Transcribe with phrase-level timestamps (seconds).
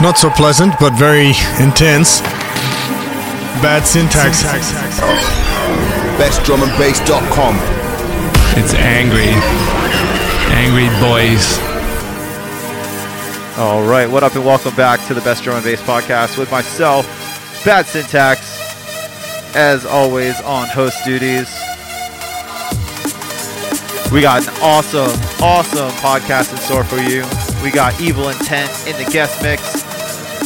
[0.00, 2.20] Not so pleasant, but very intense.
[3.60, 4.42] Bad syntax.
[6.16, 7.56] BestDrumAndBass.com.
[8.56, 9.28] It's angry.
[10.56, 11.58] Angry boys.
[13.58, 16.50] All right, what up, and welcome back to the Best Drum and Bass podcast with
[16.50, 17.04] myself,
[17.62, 18.40] Bad Syntax,
[19.54, 21.54] as always on host duties.
[24.10, 25.10] We got an awesome,
[25.42, 27.49] awesome podcast in store for you.
[27.62, 29.82] We got Evol Intent in the guest mix,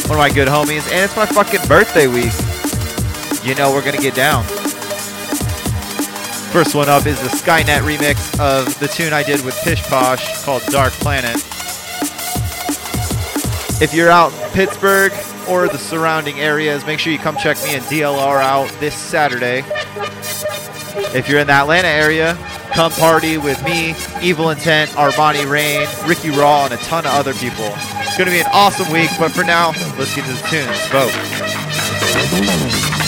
[0.09, 2.33] one of my good homies, and it's my fucking birthday week.
[3.41, 4.43] You know we're gonna get down.
[6.51, 10.43] First one up is the Skynet remix of the tune I did with Pish Posh
[10.43, 11.35] called Dark Planet.
[13.81, 15.13] If you're out in Pittsburgh
[15.47, 19.63] or the surrounding areas, make sure you come check me and DLR out this Saturday.
[21.15, 22.37] If you're in the Atlanta area,
[22.75, 27.33] come party with me, Evol Intent, Armani Rain, Ricky Raw, and a ton of other
[27.33, 27.71] people.
[28.01, 30.87] It's going to be an awesome week, but for now, let's get to the tunes.
[32.91, 33.04] Vote.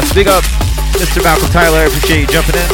[0.00, 0.14] Yes.
[0.14, 0.44] Big up,
[0.96, 1.22] Mr.
[1.22, 1.78] Malcolm Tyler.
[1.78, 2.68] I appreciate you jumping in.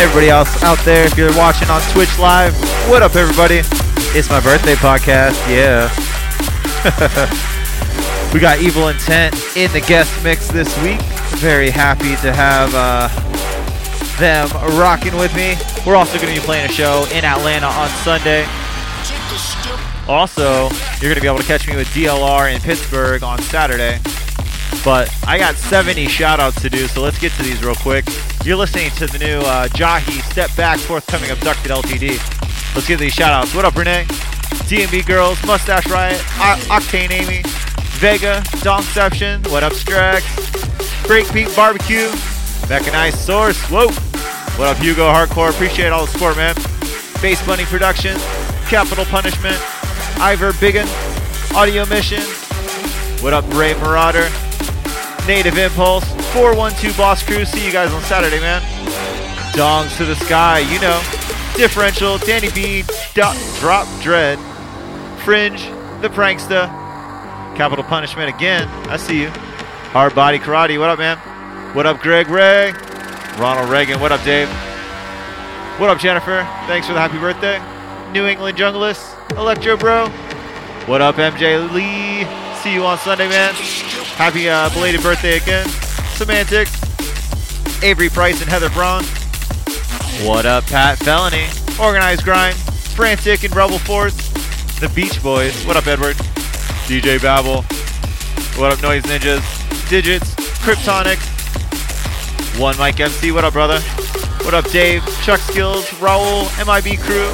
[0.00, 2.54] Everybody else out there, if you're watching on Twitch Live,
[2.88, 3.62] what up, everybody?
[4.14, 5.34] It's my birthday podcast.
[5.50, 5.90] Yeah.
[8.32, 11.00] we got Evol Intent in the guest mix this week.
[11.40, 13.08] Very happy to have uh,
[14.18, 14.48] them
[14.78, 15.56] rocking with me.
[15.84, 18.46] We're also going to be playing a show in Atlanta on Sunday.
[20.06, 20.68] Also,
[21.00, 23.98] you're going to be able to catch me with DLR in Pittsburgh on Saturday.
[24.84, 28.04] But I got 70 shout outs to do, so let's get to these real quick.
[28.44, 32.10] You're listening to the new uh, Jahi Step Back Forthcoming Abducted LTD.
[32.74, 33.54] Let's get these shout outs.
[33.54, 34.04] What up, Renee?
[34.68, 37.42] DMB Girls, Mustache Riot, o- Octane Amy,
[37.98, 40.20] Vega, Domception, What up, Strax,
[41.06, 42.08] Breakbeat Barbecue,
[42.68, 43.88] Mechanized Source, whoa.
[44.58, 45.50] What up, Hugo Hardcore?
[45.50, 46.54] Appreciate all the support, man.
[47.20, 48.22] Base Bunny Productions,
[48.68, 49.56] Capital Punishment,
[50.20, 50.86] Ivor Biggin,
[51.54, 52.22] Audio Mission,
[53.22, 54.28] what up, Ray Marauder?
[55.26, 57.44] Native Impulse, 412 Boss Crew.
[57.44, 58.62] See you guys on Saturday, man.
[59.54, 61.02] Dongs to the sky, you know.
[61.56, 64.38] Differential, Danny B, Dot, Drop Dread,
[65.24, 65.60] Fringe,
[66.00, 66.68] The Prankster,
[67.56, 68.68] Capital Punishment again.
[68.88, 69.30] I see you.
[69.90, 71.18] Hard Body Karate, what up, man?
[71.74, 72.72] What up, Greg Ray?
[73.36, 74.48] Ronald Reagan, what up, Dave?
[75.80, 76.46] What up, Jennifer?
[76.68, 77.58] Thanks for the happy birthday.
[78.12, 80.08] New England Junglist, Electro Bro.
[80.86, 82.45] What up, MJ Lee?
[82.66, 83.54] See you on Sunday, man.
[84.16, 85.68] Happy uh, belated birthday again.
[86.16, 86.66] Semantic,
[87.80, 89.04] Avery Price and Heather Braun.
[90.26, 91.46] What up, Pat Felony?
[91.80, 94.16] Organized Grind, Frantic and Rebel Force.
[94.80, 95.64] The Beach Boys.
[95.64, 96.16] What up, Edward?
[96.86, 97.62] DJ Babel.
[98.60, 99.88] What up, Noise Ninjas?
[99.88, 101.20] Digits, Kryptonic.
[102.58, 103.30] One Mike MC.
[103.30, 103.78] What up, brother?
[104.42, 105.04] What up, Dave?
[105.22, 107.30] Chuck Skills, Raul, MIB Crew.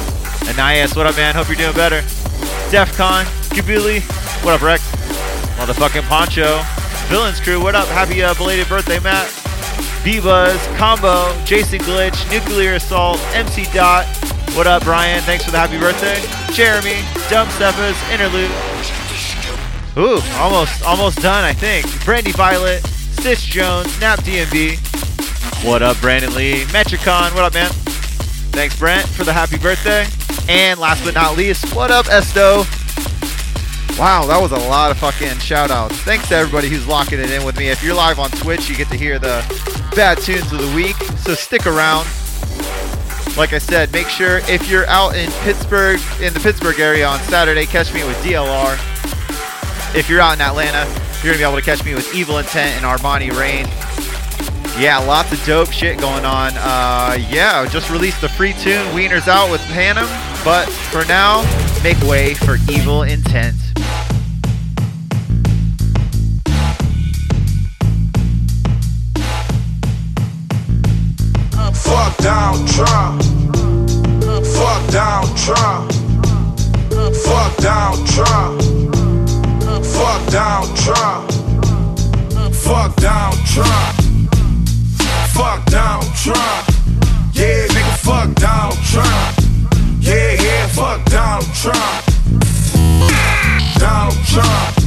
[0.47, 1.33] Anais, what up, man?
[1.33, 2.01] Hope you're doing better.
[2.69, 4.03] Defcon, Kabili.
[4.45, 4.93] What up, Rex?
[5.63, 6.59] Motherfucking Poncho.
[7.07, 7.87] Villains Crew, what up?
[7.87, 9.31] Happy uh, belated birthday, Matt.
[10.03, 14.05] B-Buzz, Combo, Jason Glitch, Nuclear Assault, MC Dot.
[14.57, 15.21] What up, Brian?
[15.21, 16.19] Thanks for the happy birthday.
[16.53, 16.99] Jeremy,
[17.29, 18.51] Dumb Steppas, Interlude.
[19.95, 21.85] Ooh, almost, almost done, I think.
[22.03, 24.75] Brandy Violet, Stitch Jones, Nap DMB.
[25.65, 26.65] What up, Brandon Lee?
[26.73, 27.69] Metricon, what up, man?
[28.51, 30.07] Thanks, Brent, for the happy birthday.
[30.49, 32.65] And last but not least, what up, Esto?
[33.97, 35.95] Wow, that was a lot of fucking shout outs.
[35.97, 37.69] Thanks to everybody who's locking it in with me.
[37.69, 39.45] If you're live on Twitch, you get to hear the
[39.95, 40.95] bad tunes of the week.
[41.19, 42.07] So stick around.
[43.37, 47.19] Like I said, make sure if you're out in Pittsburgh, in the Pittsburgh area on
[47.19, 48.73] Saturday, catch me with DLR.
[49.95, 50.89] If you're out in Atlanta,
[51.23, 53.67] you're gonna be able to catch me with Evol Intent and Armani Rain.
[54.75, 56.51] Yeah, lots of dope shit going on.
[56.55, 60.07] Uh, yeah, just released the free tune Wieners Out with Panem.
[60.43, 61.43] But for now,
[61.83, 63.55] make way for Evol Intent.
[71.75, 73.21] Fuck down, Trump.
[74.43, 75.91] Fuck down, Trump.
[77.23, 78.61] Fuck down, Trump.
[79.85, 81.31] Fuck down, Trump.
[82.55, 84.12] Fuck down, Trump.
[85.33, 86.67] Fuck down, Trump.
[87.33, 89.37] Yeah, nigga, fuck down, Trump.
[89.99, 92.05] Yeah, yeah, fuck down, Trump.
[93.79, 94.77] Donald Trump.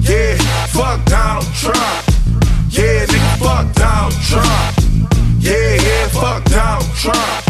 [0.00, 0.36] Yeah,
[0.74, 2.04] fuck Donald Trump.
[2.70, 4.76] Yeah, nigga, fuck Donald Trump.
[5.38, 7.43] Yeah, yeah, fuck Donald Trump.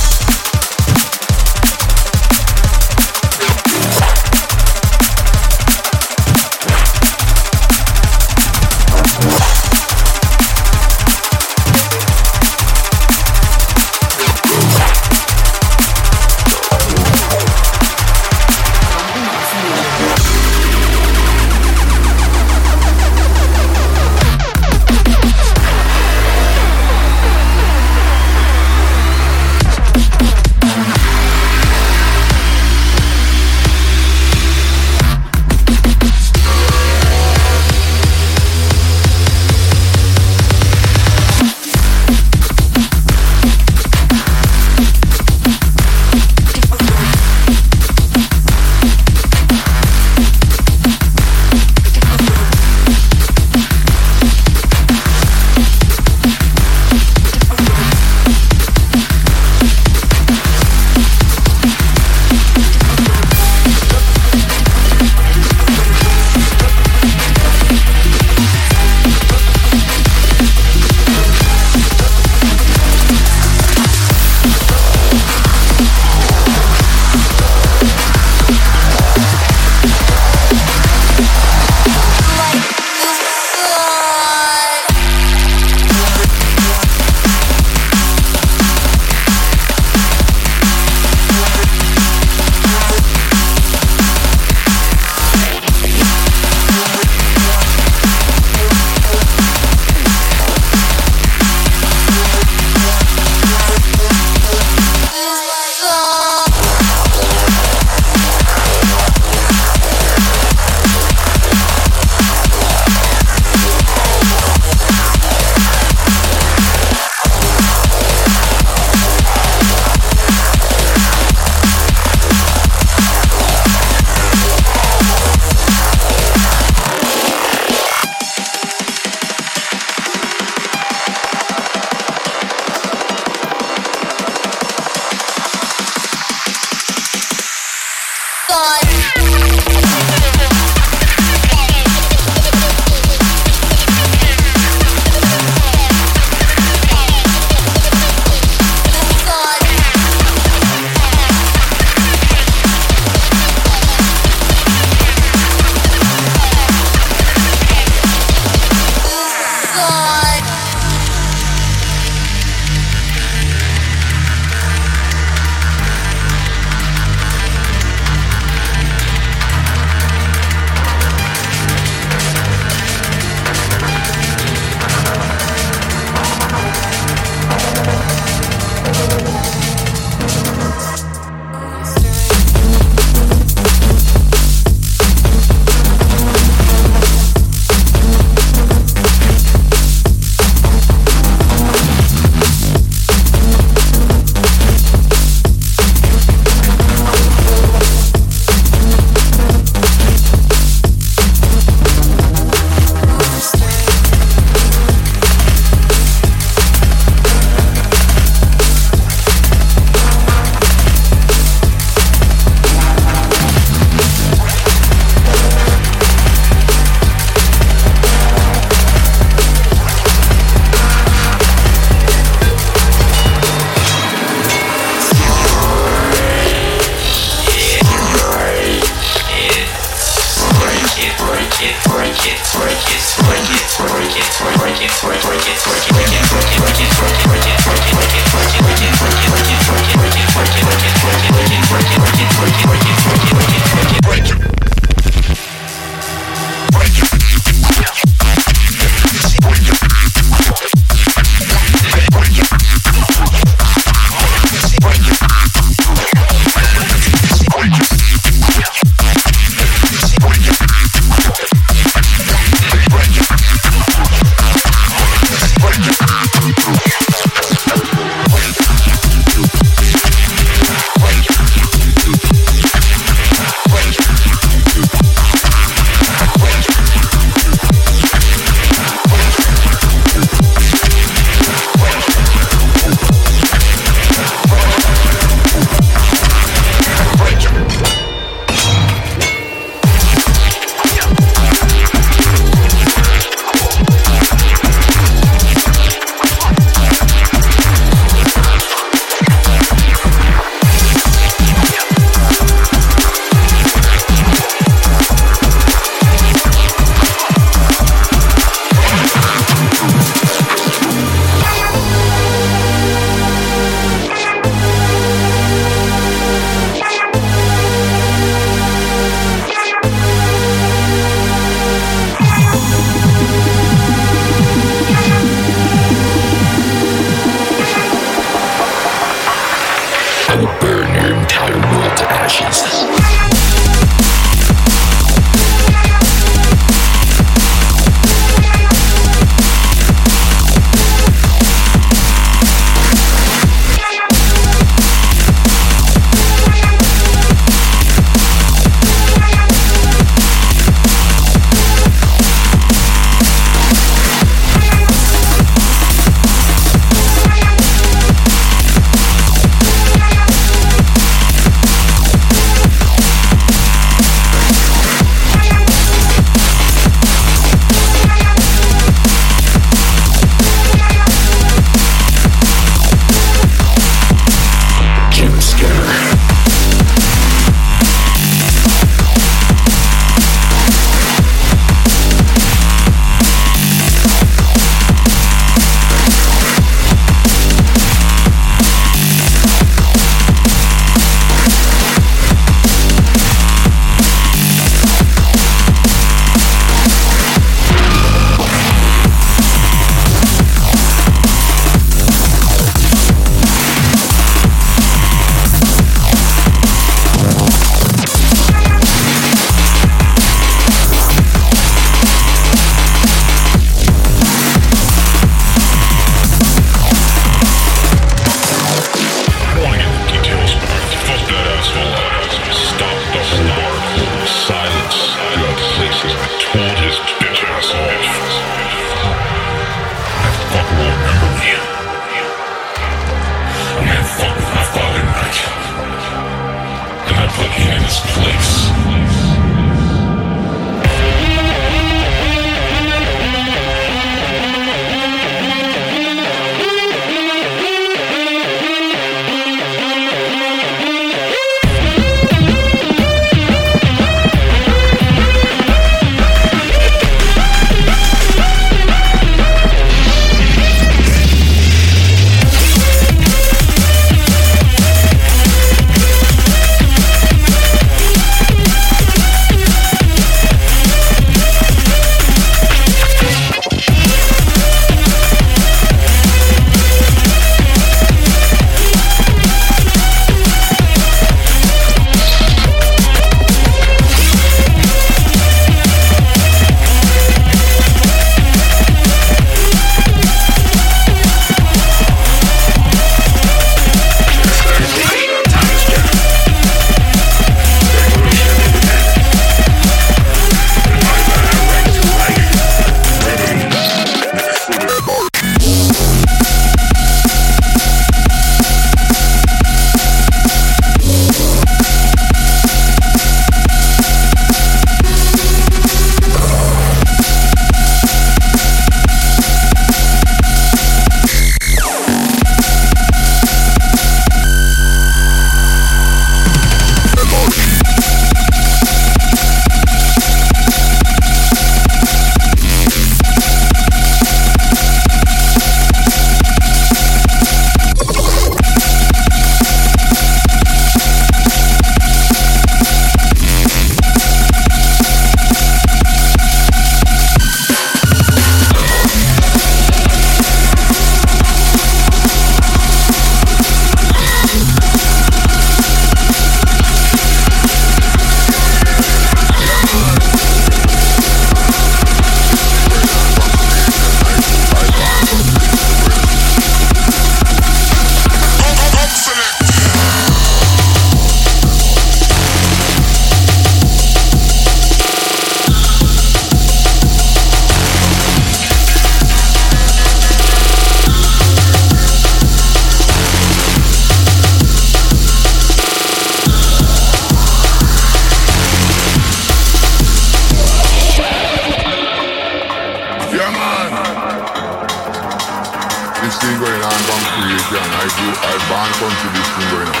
[599.33, 600.00] This thing going on.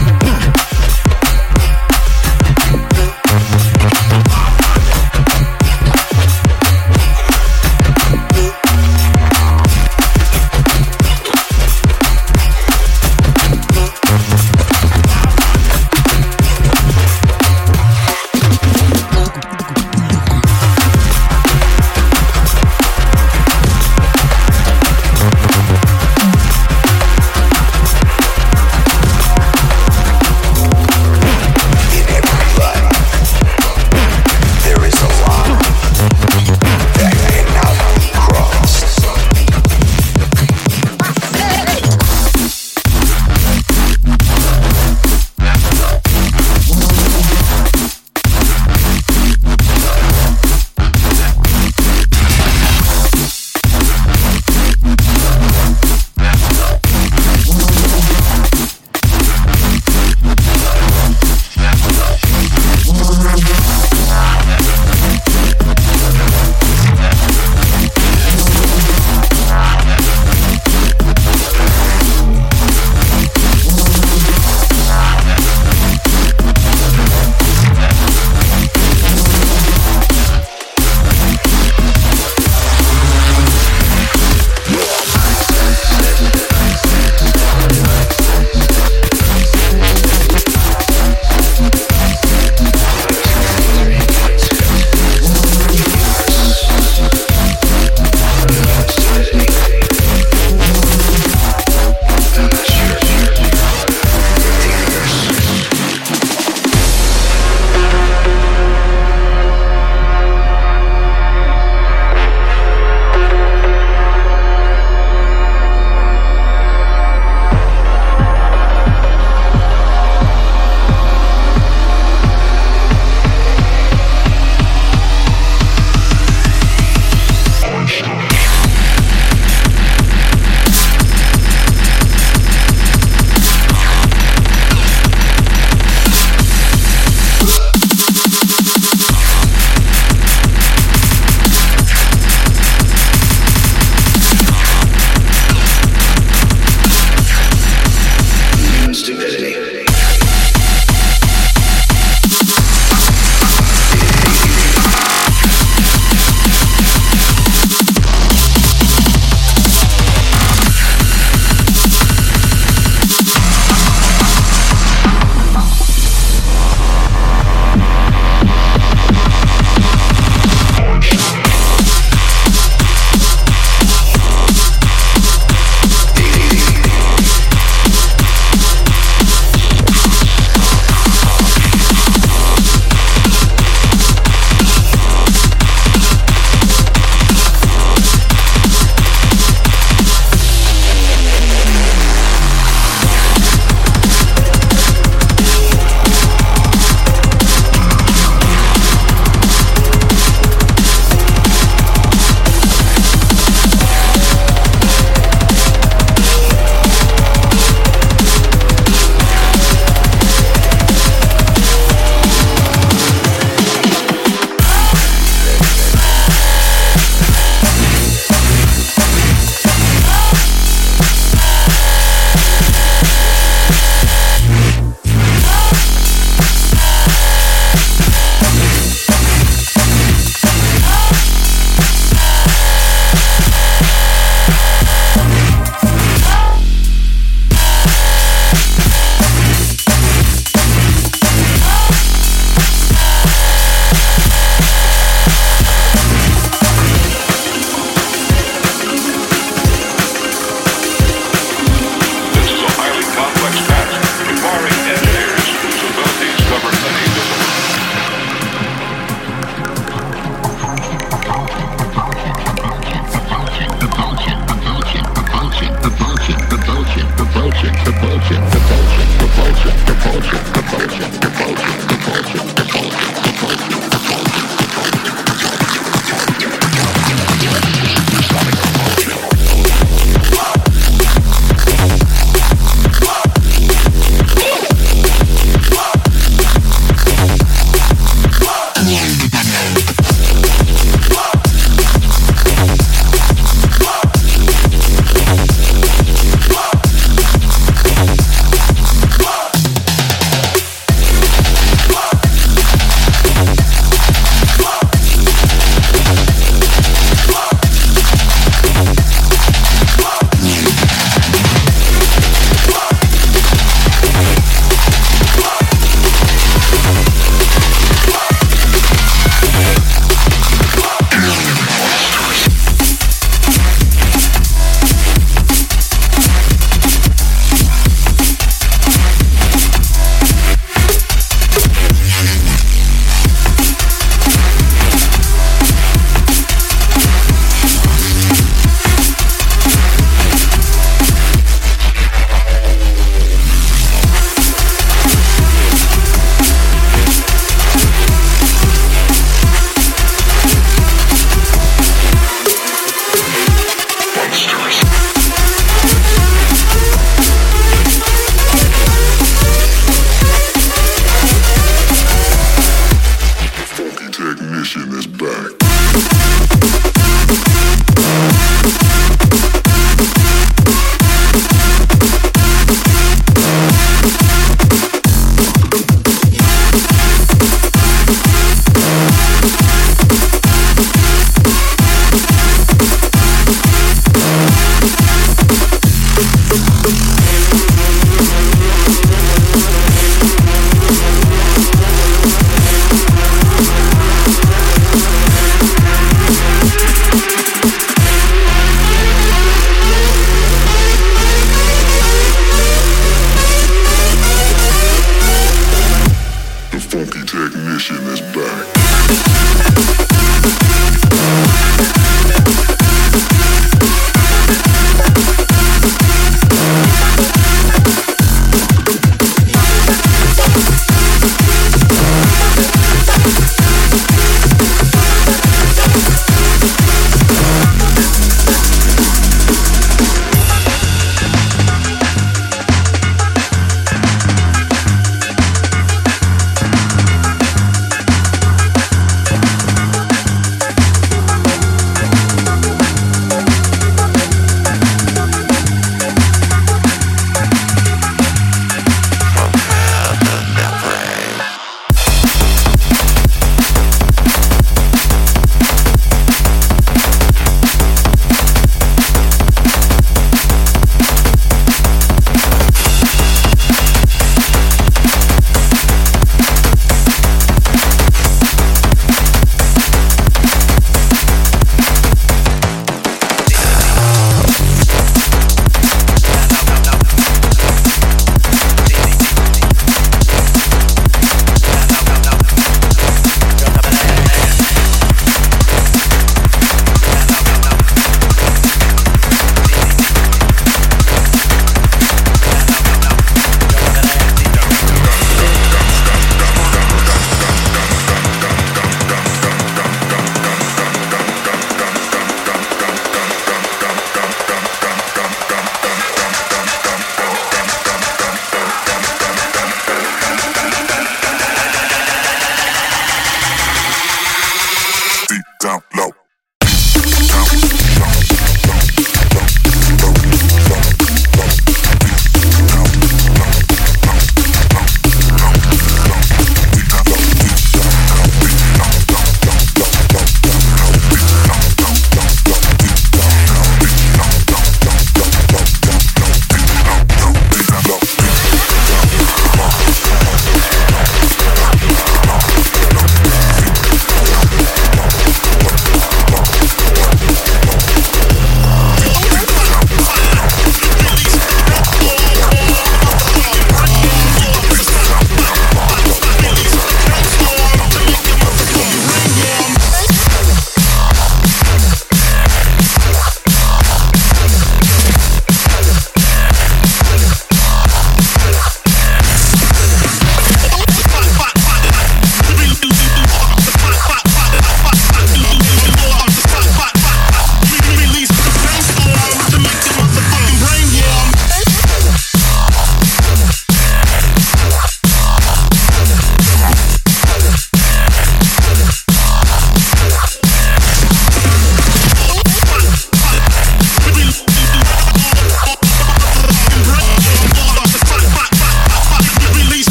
[0.00, 0.57] Mm-hmm.